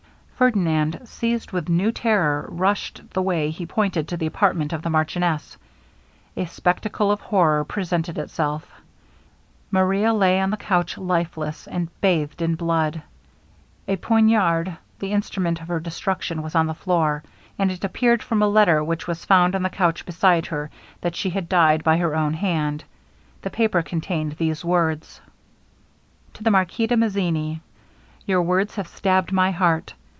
[0.41, 4.89] Ferdinand, seized with new terror, rushed the way he pointed to the apartment of the
[4.89, 5.55] marchioness.
[6.35, 8.65] A spectacle of horror presented itself.
[9.69, 13.03] Maria lay on a couch lifeless, and bathed in blood.
[13.87, 17.21] A poignard, the instrument of her destruction, was on the floor;
[17.59, 20.71] and it appeared from a letter which was found on the couch beside her,
[21.01, 22.83] that she had died by her own hand.
[23.43, 25.21] The paper contained these words:
[26.33, 27.61] TO THE MARQUIS DE MAZZINI
[28.25, 29.93] Your words have stabbed my heart.